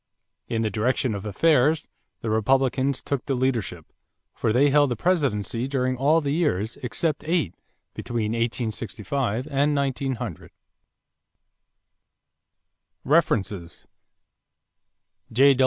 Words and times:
In 0.47 0.63
the 0.63 0.71
direction 0.71 1.13
of 1.13 1.27
affairs, 1.27 1.87
the 2.21 2.31
Republicans 2.31 3.03
took 3.03 3.23
the 3.27 3.35
leadership, 3.35 3.85
for 4.33 4.51
they 4.51 4.71
held 4.71 4.89
the 4.89 4.95
presidency 4.95 5.67
during 5.67 5.95
all 5.95 6.21
the 6.21 6.31
years, 6.33 6.75
except 6.77 7.23
eight, 7.27 7.53
between 7.93 8.31
1865 8.31 9.47
and 9.51 9.75
1900. 9.75 10.49
=References= 13.03 13.85
J. 15.31 15.55